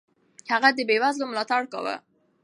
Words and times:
هغه 0.51 0.69
د 0.77 0.79
بېوزلو 0.87 1.29
ملاتړ 1.31 1.61
کاوه. 1.71 1.95